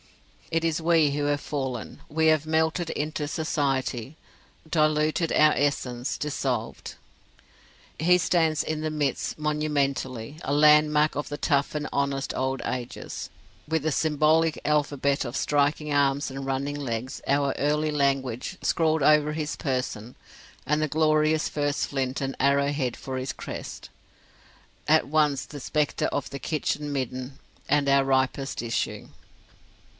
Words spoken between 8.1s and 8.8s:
stands